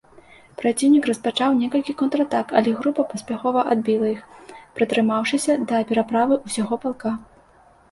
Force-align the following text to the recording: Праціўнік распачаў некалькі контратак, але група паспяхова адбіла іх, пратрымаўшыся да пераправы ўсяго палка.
Праціўнік 0.59 1.03
распачаў 1.09 1.51
некалькі 1.63 1.95
контратак, 1.99 2.53
але 2.61 2.73
група 2.79 3.01
паспяхова 3.13 3.67
адбіла 3.75 4.07
іх, 4.15 4.23
пратрымаўшыся 4.81 5.61
да 5.69 5.85
пераправы 5.93 6.43
ўсяго 6.51 6.83
палка. 6.85 7.17